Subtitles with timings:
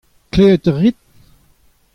[0.31, 0.97] Klevet a rit?